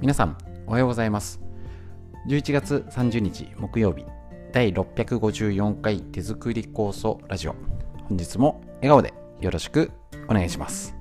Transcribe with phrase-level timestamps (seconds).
[0.00, 1.42] 皆さんおはようございます。
[2.26, 4.06] 11月30日木曜日
[4.50, 7.54] 第654回手作り構想ラジオ。
[8.08, 9.90] 本日も笑顔でよろしく
[10.26, 10.94] お願いします。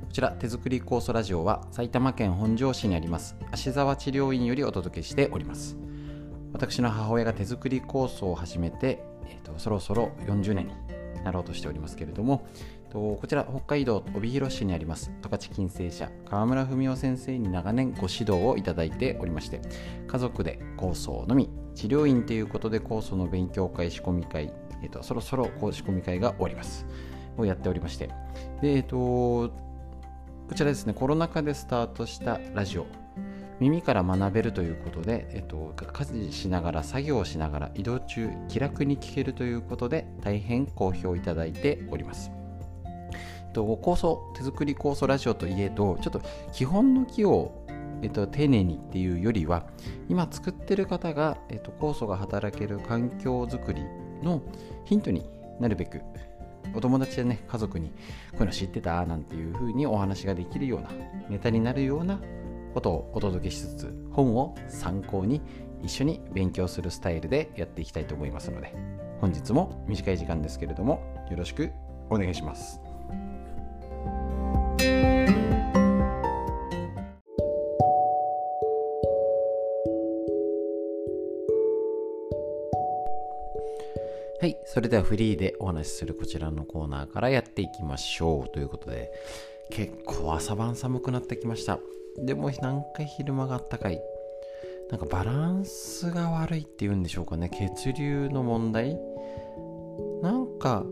[0.00, 5.76] こちら手作り酵素ラジオは埼玉県本庄市にあります芦沢治療院よりお届けしております。
[6.54, 10.93] 私の母親が手作り酵素を始めて、えーと、そろそろ40年に
[11.24, 12.46] なろうとしておりますけれども
[12.92, 19.60] こちら北海道帯広市にあります十勝金星社川村文夫先生に長年ご指導をいただいておりまして
[20.06, 26.86] 家族で酵素のみ治療院ということで酵素の勉強会仕込み会、えーと、そろそろ仕込み会が終わります
[27.36, 28.10] をやっておりまして。
[28.62, 29.64] でえっ、ー、と
[30.48, 32.86] こちらですね、コロナ禍でスタートしたラジオ、
[33.60, 42.30] 耳から学べるということで、えっと、家事しながら、作業しながら、移動中、気楽に聞けるということで、大変好評いただいております。
[42.84, 46.20] えっと、構想、手作り構想ラジオといえど、ちょっと
[46.52, 47.64] 基本の木を
[48.02, 49.66] えっと、丁寧にっていうよりは
[50.10, 53.82] 今作ってる方が、えっと、酵素が働ける環境づくり
[54.22, 54.42] の
[54.84, 55.24] ヒントに
[55.58, 56.02] なるべく
[56.74, 57.94] お友達やね、家族にこ
[58.32, 60.90] ういうの知ってたなんていう風にお話ができるような、
[61.28, 62.20] ネタになるような
[62.74, 65.40] ことをお届けしつつ、本を参考に
[65.82, 68.74] 一緒に勉強するスタイルでやっていきたいと思いますので、
[69.20, 71.70] 本日も短い時間ですけれども、よろしく
[72.10, 72.80] お願いします。
[84.40, 84.58] はい。
[84.66, 88.48] それではフリーでお話しするこちらのコーナーからやっていきましょう。
[88.50, 89.10] ということで、
[89.70, 91.78] 結構朝晩寒くなってきました。
[92.18, 94.00] でもなんか昼間があったかい。
[94.90, 97.48] なんかバランスが悪いっていうんでしょうかね。
[97.48, 98.98] 血流の問題
[100.22, 100.84] なんか、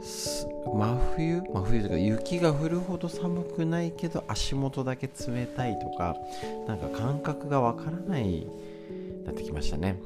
[0.00, 6.16] 真冬真冬というか雪が降るほど寒くないけど足元だけ冷たいとか
[6.66, 8.46] なんか感覚がわからない
[9.24, 10.00] なってきましたね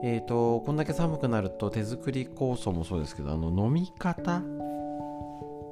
[0.00, 4.42] えーと、こんだけ寒くなると手作り酵素もそうですけどあの飲み方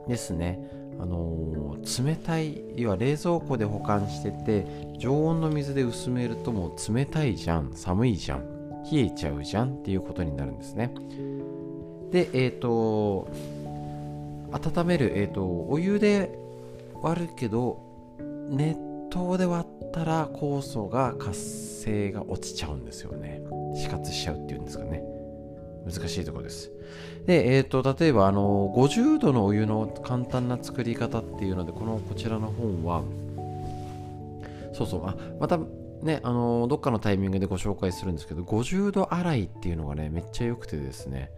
[0.08, 0.60] ですね、
[0.98, 4.66] あのー、冷たい要は冷蔵庫で保管してて
[4.98, 10.94] 常温の水で薄めるともう冷たいじゃん寒いじゃん冷えちゃうじゃんっていうことになるんですね。
[12.10, 13.28] でえっ、ー、と
[14.52, 16.38] 温める、えーと、お湯で
[17.02, 17.82] 割るけど
[18.48, 18.78] 熱
[19.14, 23.42] 湯で割ったら酵素が活性が落ちちゃうんですよね。
[23.74, 25.02] 死活しちゃうっていうんですかね。
[25.84, 26.70] 難しいところです。
[27.26, 33.02] で、えーと、例えばあの50度のお湯の簡単な作り方っていうのでこのこちらの本は
[34.72, 35.58] そうそうあまた
[36.02, 41.30] ねあのどっかのタイミングでご紹介するんですけど50度洗いっていうのがねめっちゃ良くてですね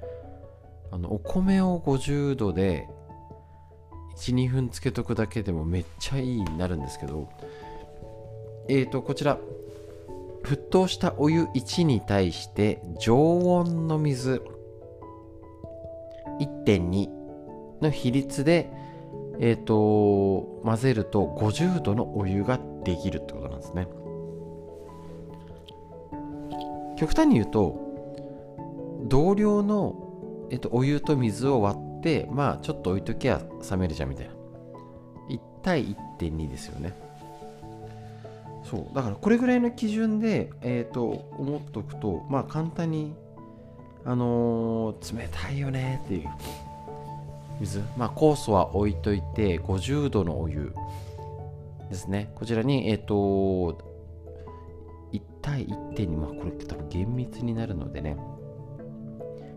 [0.91, 2.87] あのお米を50度で
[4.19, 7.31] 12分つけとくだけでもめっちゃいいになるんですけど
[8.69, 9.39] えっ、ー、とこちら
[10.43, 14.43] 沸騰したお湯1に対して常温の水
[16.41, 17.09] 1.2
[17.83, 18.71] の比率で、
[19.41, 23.87] え、ー、と混ぜると50度のお湯ができるってことなんですね。
[26.97, 27.89] 極端に言うと
[29.09, 34.35] 同量の、え、ー、と、お湯と水を割ってまあちょっと置いときゃ冷めるじゃんみたいな。
[35.31, 36.95] 1対1.2ですよね。
[38.65, 38.95] そう。
[38.95, 41.05] だからこれぐらいの基準で、えーと、
[41.39, 43.15] 思っておくとまあ簡単に
[44.05, 46.29] あのー、冷たいよねっていう
[47.61, 47.83] 水。
[47.97, 50.73] まあ酵素は置いといて50度のお湯
[51.89, 52.33] ですね。
[52.35, 53.15] こちらにえっ、ー、と
[55.13, 58.17] 1対1.2まあこれ多分厳密になるのでね。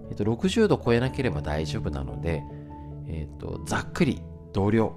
[0.10, 2.44] えっ、ー、と60度超えなければ大丈夫なので
[3.08, 4.22] えっ、とざっくり
[4.54, 4.94] 同量。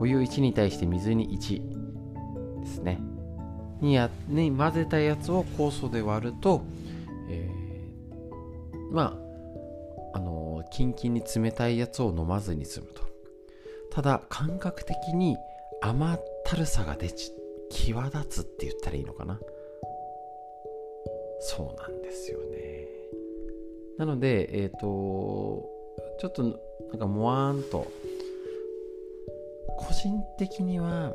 [0.00, 2.98] お湯1に対して水に1ですね。
[3.80, 6.62] にやに混ぜたやつを酵素で割ると、
[7.28, 7.59] えー、
[8.90, 9.18] ま
[10.12, 13.02] ああのキンキンに冷たいやつを飲まずに済むと。
[13.90, 15.36] ただ感覚的に
[15.80, 17.32] 甘ったるさが出ち
[17.70, 19.38] 際立つって言ったらいいのかな。
[21.40, 22.86] そうなんですよね。
[23.98, 25.68] なのでえっ、ー、と
[26.20, 27.86] ちょっとなんかもわーんと
[29.78, 31.12] 個人的には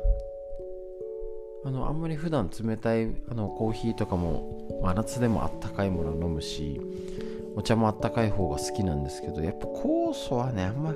[1.64, 6.80] あのあんまり普段冷たいあのコーヒーとかも真夏でもあったかいものを飲むし
[7.56, 10.94] お茶もあったかい方が好きなんですけどやっぱ酵素はねあんま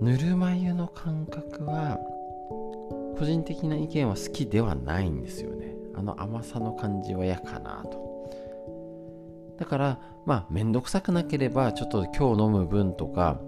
[0.00, 1.98] ぬるま湯の感覚は
[3.18, 5.74] 個人的な意見は好きではないんですよね。
[5.94, 8.00] あの甘さの感じは嫌かなと。
[9.58, 13.38] だからまあ面倒くさくなければちょっと今日飲む分とか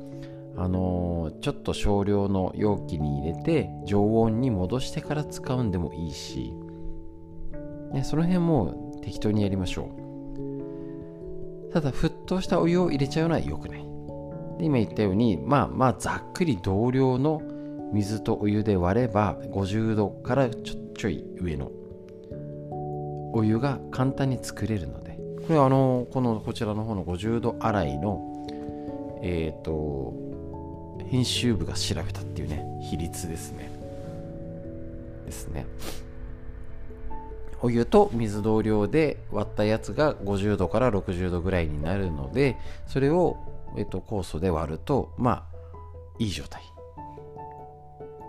[0.56, 6.52] あのー、ちょっと少量の容器に入れて常温に戻してから使うんでもいいし、
[7.92, 10.01] ね、その辺も適当にやりましょう。
[11.72, 13.78] ただ沸騰したお湯を入れちゃうのは良くない。
[14.58, 17.42] で今言ったようにまあまあざっくり同量の
[17.92, 21.70] 水とお湯で割れば50度からちょちょい上の
[23.34, 30.14] お湯が簡単に作れるのでこれはあのこのこちらの方の50度洗いのえっ、ー、と
[31.08, 33.70] 編集部が調べたっていうね比率ですね。
[35.24, 35.66] ですね。
[37.62, 42.56] お湯と水同量で割ったやつが50度から60度ぐらいになるので
[42.86, 43.36] それを、
[43.78, 45.44] えっと、酵素で割るとまあ
[46.18, 46.62] いい状態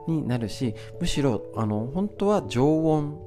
[0.07, 3.19] になるしむしろあの本当は常温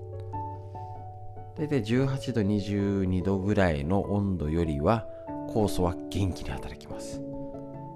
[1.58, 5.06] 大体18度22度ぐらいの温度よりは
[5.48, 7.22] 酵素は元気に働きます。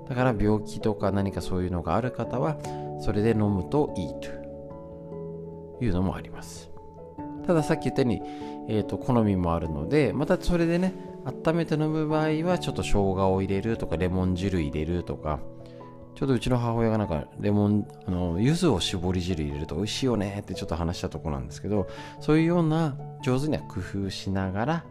[0.09, 2.57] だから病気とか何かそういうのがある方は
[3.01, 4.29] それで飲むといいと
[5.85, 6.70] いうのもあります。
[7.47, 8.23] たださっき言ったように、
[8.69, 10.95] えーと、好みもあるのでまたそれでね
[11.25, 15.41] 温めて飲む場合はちょっと生姜を入れるとかレモン汁入れるとか
[16.15, 21.89] ちょうどうちの母親がなんかレモンあの柚子を絞り汁入れると美味しいよねってちょっと話したとこなんですけど
[22.21, 24.85] そういうような上手には工夫しながら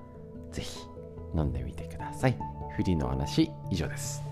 [0.51, 0.79] ぜひ
[1.35, 2.37] 飲んでみてください。
[2.75, 4.28] フリーの話以上です。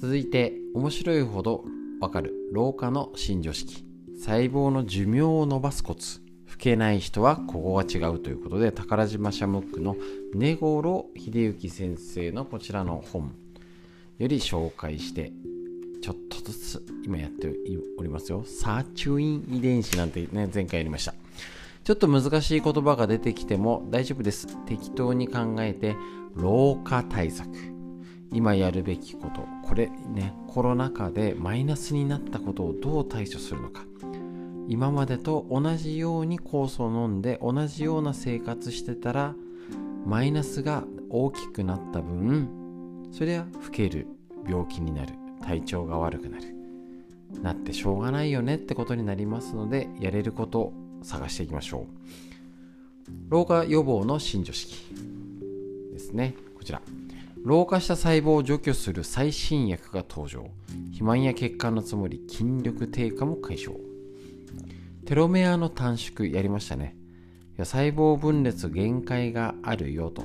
[0.00, 1.64] 続いて面白いほど
[2.00, 3.84] わかる老化の新常識
[4.16, 6.20] 細胞の寿命を伸ばすコツ。
[6.48, 9.96] 老けない人はここが違うということで宝島社ムックの
[10.34, 13.32] 根頃秀幸先生のこちらの本。
[14.18, 15.32] より紹介して
[16.00, 17.52] ちょっとずつ今やって
[17.98, 18.44] おりますよ。
[18.46, 21.14] サーチュイン遺伝子なんてね前回やりました。
[21.82, 24.46] ちょっと難しい言葉が出てきても大丈夫です。
[24.66, 25.96] 適当に考えて
[26.36, 27.77] 老化対策。
[28.32, 29.46] 今やるべきこと。
[29.66, 33.84] これねコロナ禍でマイナスになったことをどう対処するのか。
[34.68, 39.34] 今までと同じように酵素を飲んで同じような生活してたら
[40.04, 44.06] マイナスが大きくなった分そりゃ老ける
[44.46, 46.54] 病気になる体調が悪くなる。
[47.42, 50.72] なってしょうがないよねってことになりますのでやれることを
[51.02, 51.86] 探していきましょう。
[53.28, 54.76] 老化予防の新常識
[55.92, 56.34] ですね。
[56.56, 56.82] こちら。
[57.44, 60.50] 老化した細胞を除去する最新薬が登場。
[60.86, 63.76] 肥満や血管の積もり筋力低下も解消。
[65.06, 66.96] テロメアの短縮やりましたね。
[67.58, 70.22] 細胞分裂限界があるよと。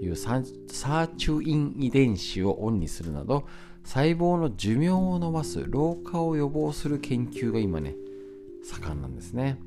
[0.00, 3.46] いうサーチュイン遺伝子をオンにするなど
[3.84, 7.94] 細胞の寿命を伸ばす老化を予防する研究が今ね
[8.64, 9.58] 盛んなんですね。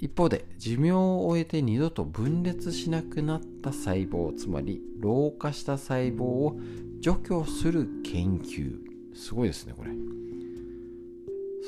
[0.00, 6.58] 一方で寿命を終えて二度と分裂しなくなった細胞つまり老化した細胞を
[7.00, 8.78] 除去する研究。
[9.14, 9.90] すごいですねこれ。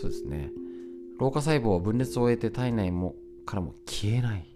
[0.00, 0.50] そうですね。
[1.18, 4.46] 老化細胞は分裂を終えて体内もからも消えない。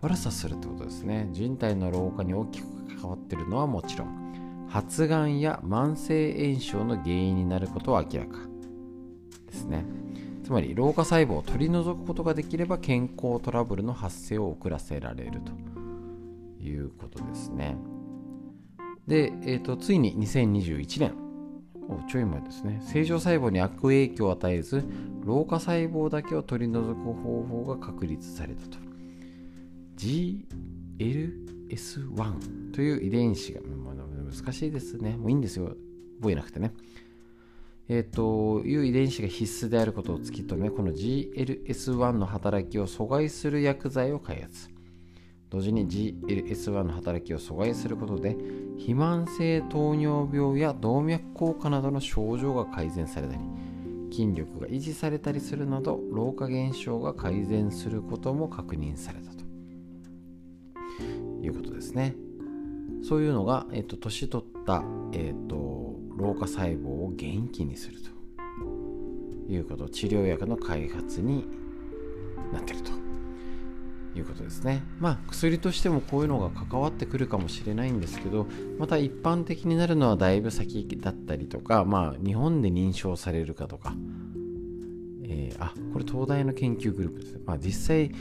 [0.00, 1.28] 悪さするってことですね。
[1.32, 2.66] 人体の老化に大きく
[3.00, 4.66] 関わってるのはもちろん。
[4.68, 8.38] 発がんや慢性炎症の原因になることは明らか
[9.46, 9.84] ですね。
[10.44, 15.52] つまり老化細胞を取り除くことができれば健康トラブルの発生を遅らせられると
[16.62, 17.78] いうことですね。
[19.08, 21.14] で、えーと、ついに2021年、
[21.88, 24.84] おちょい前ですね、正常細胞に悪影響を与えず、
[25.24, 28.76] 老化細胞だけを取り除く方法が確立されたと。
[29.96, 35.16] GLS1 という遺伝子が、難しいですね。
[35.16, 35.74] もういいんですよ。
[36.20, 36.74] 覚えなくてね。
[37.88, 44.70] えーと、いう遺伝子が必須であることを突き止めこの GLS1 の働きを阻害する薬剤を開発。
[45.50, 48.36] 同時に GLS1 の働きを阻害することで
[48.76, 53.40] 肥満性糖尿病や動脈硬化などの症状が改善されたり
[54.10, 59.44] 筋力が維持されたりするなど老化現象が改善することも確認されたと。
[61.42, 62.14] いうことですね。
[63.02, 65.83] そういうのが、えっと、年取った、えっと、
[66.16, 68.14] 老化細胞を元気にすると。
[69.46, 71.46] いうこと治療薬の開発に
[72.52, 73.04] なってると。
[74.16, 74.82] いうことですね。
[75.00, 78.46] まあ薬としてもこういうのが関わってくるかもしれないんですけど
[78.78, 83.94] また一般的になるのはだいぶ先だったりとかまあ日本で認証されるかとか。
[85.26, 87.40] えー、あこれ東大の研究グループです。
[87.44, 88.12] まあ実際、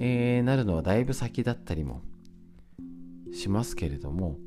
[0.00, 2.02] えー、なるのはだいぶ先だったりも
[3.32, 4.38] しますけれども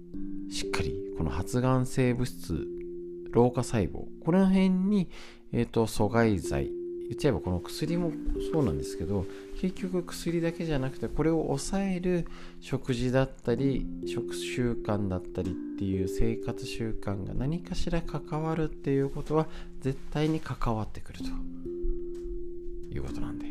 [0.49, 2.67] しっかりこの発がん性物質
[3.31, 4.05] 老化細胞。
[4.23, 5.09] この辺に、
[5.51, 6.71] えーと、阻害剤。
[7.09, 8.11] 言っちゃえばこの薬も
[8.53, 9.25] そうなんですけど
[9.59, 12.27] 結局薬だけじゃなくてこれを抑える
[12.59, 19.47] 食事だったり食習慣だったりっていう生活習慣が何かしら関わるっていうことは
[19.81, 21.25] 絶対に関わってくると。
[22.91, 23.45] いうことなんで。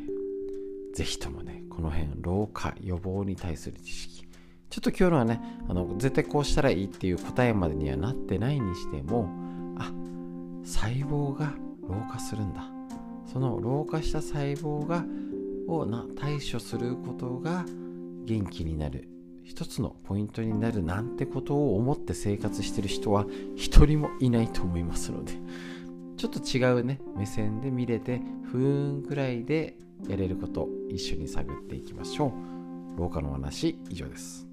[0.94, 4.25] 是非ともねこの辺老化予防に対する知識。
[4.70, 9.47] ちょっと今日のはねあの絶対こうしたらいいっていう答えまでにはなってないにしても
[10.68, 11.54] 細胞が
[11.88, 12.70] 老化するんだ。
[13.25, 15.02] その老化した細胞が
[15.66, 17.64] をな対処することが
[18.26, 19.08] 元気になる。
[19.44, 23.25] 一つのポイントになるなんてことを思って生活してる人は
[23.56, 25.32] 一人もいないと思いますので。
[26.18, 28.20] ちょっと違うね目線で見れて
[28.50, 33.00] 不運くらいでやれること一緒に探っていきましょう。
[33.00, 34.47] 老化の話以上です。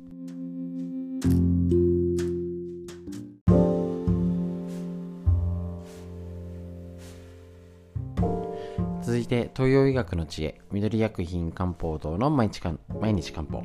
[9.05, 12.59] 続いて東洋医学の知恵緑薬品漢方堂の毎日
[12.99, 13.61] 毎日漢方。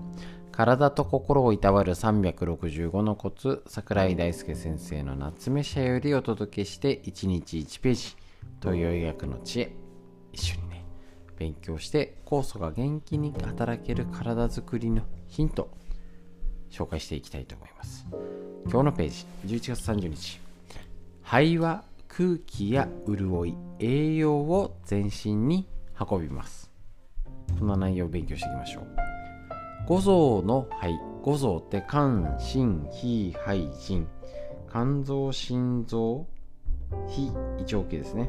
[0.53, 8.17] 体と心をいたわる365のコツ桜井大輔先生の夏目社よりお届けして1日1ページ
[8.61, 9.73] 東洋医学の知恵。
[10.35, 10.85] 一緒にね
[11.39, 15.71] 勉強して酵素が元気に働ける体づくりのヒント
[16.71, 18.07] 紹介していきたいと思います。
[18.67, 20.39] 今日のページ11月30日。
[21.23, 21.85] 肺は
[22.17, 26.71] 空気や潤い栄養を全身に運びます。
[27.57, 28.87] こんな内容を勉強していきましょう。
[29.87, 30.93] 五臓の肺。
[31.23, 34.09] 五臓って肝心脾肺腎。
[34.71, 36.27] 肝臓心臓
[37.09, 38.29] 非胃腸系ですね。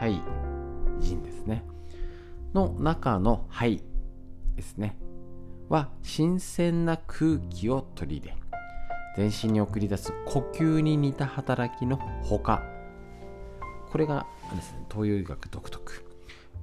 [0.00, 0.20] 肺
[1.00, 1.64] 腎ですね。
[2.52, 3.80] の中の肺
[4.56, 4.98] ですね。
[5.68, 8.36] は新鮮な空気を取り入れ
[9.16, 12.62] 全身に送り出す呼吸に似た働きのほか
[13.94, 16.04] これがですね東洋医学独特。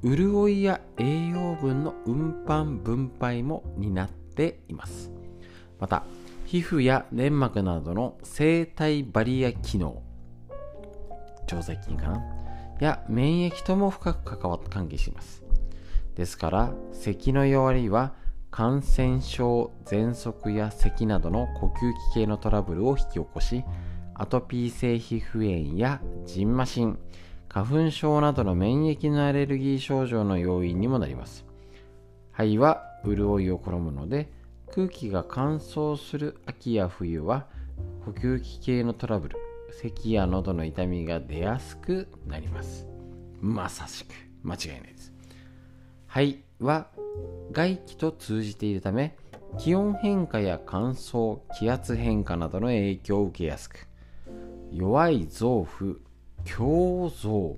[0.03, 5.11] 潤いや栄養分の運搬分配も担っています。
[5.79, 6.03] また
[6.45, 10.03] 皮膚や粘膜などの生体バリア機能
[11.43, 12.21] 腸細菌かな？
[12.81, 15.41] や免疫とも深く関わって関係します。
[16.15, 18.13] ですから咳の弱りは
[18.49, 23.63] 感染症喘息や咳などの呼吸器系のトラブルを引き起こし
[24.15, 26.99] アトピー性皮膚炎やジンマシン
[27.49, 31.45] 花粉症などの免疫のアレルギー症状の要因にもなります。
[32.31, 34.31] 肺は潤いを好むので
[34.73, 37.47] 空気が乾燥する秋や冬は
[38.05, 39.37] 呼吸器系のトラブル
[39.71, 42.87] 咳や喉の痛みが出やすくなります。
[43.39, 44.13] まさしく。
[44.43, 45.13] 間違いないです。
[46.07, 46.87] 肺は
[47.51, 49.15] 外気と通じているため
[49.57, 53.87] 気温変化や乾燥気圧変化などの影響を受けやすく
[54.73, 56.01] 弱い臓腑
[56.45, 57.57] 強臓。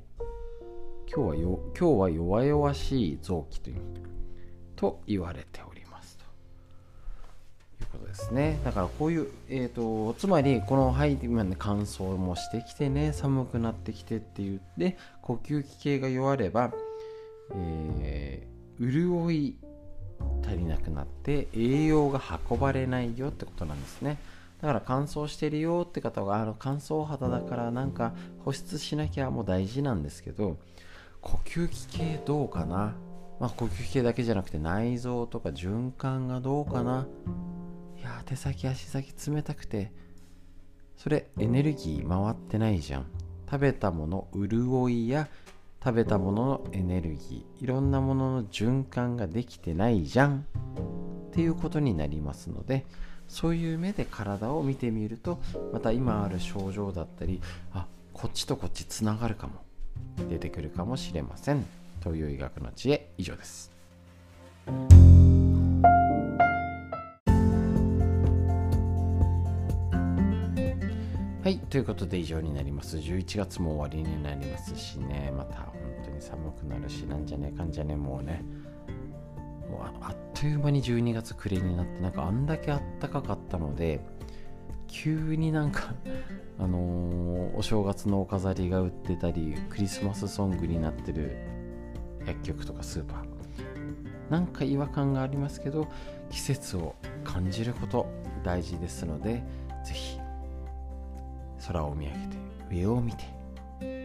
[1.16, 3.82] 今日はよ今日は弱々しい臓器という
[4.76, 6.24] と言われておりますと。
[7.84, 8.60] いうことですね。
[8.66, 16.74] だからこういう、えーと、つまりこの肺今ね乾燥もしてきてね寒くなってきてって言って呼吸器系が弱れば、
[17.56, 19.56] えー、潤い
[20.44, 24.18] 足りなくなって栄養が運ばれないよってことなんですね。
[24.64, 28.14] だから乾燥してるよって方があの乾燥肌だからなんか
[28.46, 30.58] 保湿しなきゃもう大事なんですけど
[31.20, 32.96] 呼吸器系どうかな？
[33.42, 37.06] まあ呼吸器系だけじゃなくて内臓とか循環がどうかな？
[38.00, 39.92] いや手先足先冷たくて
[40.96, 43.06] それエネルギー回ってないじゃん。
[43.52, 45.28] 食べたもの潤いや
[45.84, 47.64] 食べたもののエネルギー。
[47.66, 50.46] いろんなものの循環ができてないじゃん
[51.28, 52.86] っていうことになりますので
[53.28, 55.40] そういう目で体を見てみると
[55.72, 57.42] また今ある症状だったり
[57.74, 59.64] あこっちとこっちつながるかも
[60.30, 61.66] 出てくるかもしれません
[62.02, 63.10] という医学の知恵。
[63.18, 63.72] 以上です。
[71.44, 72.98] はいということで以上になります。
[72.98, 75.34] 11月も終わりになりますしね。
[75.36, 75.74] また本
[76.06, 78.44] 当に寒くなるしなんじゃねえかんじゃねもうね
[80.44, 84.02] あっという間に12月暮れになってなんかあんだけあったかかったので
[84.88, 85.94] 急になんか
[86.60, 91.38] あのー、お正月のお飾りが売ってたりクリスマスソングになってる
[92.26, 93.34] 薬局とかスーパー。
[94.30, 95.88] なんか違和感がありますけど
[96.30, 98.08] 季節を感じること
[98.44, 99.44] 大事ですので
[99.86, 100.18] ぜひ
[101.68, 102.38] 空を見上げて
[102.72, 103.24] 上を見て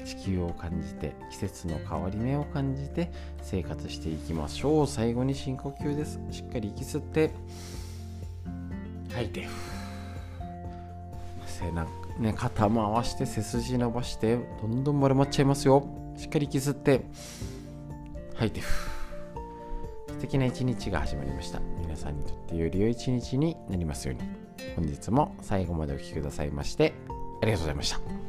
[0.09, 3.13] 地球を感じて季節の変わり目を感じて
[3.43, 4.87] 生活していきましょう。
[4.87, 6.19] 最後に深呼吸です。
[6.31, 7.31] しっかり息吸って。
[9.11, 9.47] 吐いて。
[11.47, 15.87] 背中ね、肩回して背筋伸ばしてどんどん丸まっちゃいますよ。
[16.17, 17.03] しっかり息吸って。
[18.35, 18.63] 吐いて。
[18.63, 21.61] 素敵な一日が始まりました。
[21.81, 24.49] 皆さんにとってより良い一日になりますように。
[24.75, 26.95] 本日も最後までお聴きくださいまして
[27.43, 28.28] ありがとうございました。